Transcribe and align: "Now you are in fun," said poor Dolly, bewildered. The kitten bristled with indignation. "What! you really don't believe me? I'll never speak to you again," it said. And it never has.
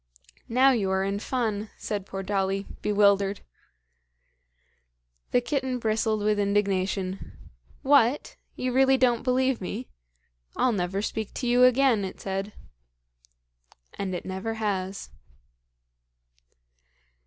"Now 0.49 0.71
you 0.71 0.89
are 0.89 1.03
in 1.03 1.19
fun," 1.19 1.69
said 1.77 2.07
poor 2.07 2.23
Dolly, 2.23 2.65
bewildered. 2.81 3.41
The 5.29 5.41
kitten 5.41 5.77
bristled 5.77 6.23
with 6.23 6.39
indignation. 6.39 7.33
"What! 7.83 8.35
you 8.55 8.73
really 8.73 8.97
don't 8.97 9.21
believe 9.21 9.61
me? 9.61 9.89
I'll 10.55 10.71
never 10.71 11.03
speak 11.03 11.35
to 11.35 11.47
you 11.47 11.65
again," 11.65 12.03
it 12.03 12.19
said. 12.19 12.53
And 13.93 14.15
it 14.15 14.25
never 14.25 14.55
has. 14.55 15.11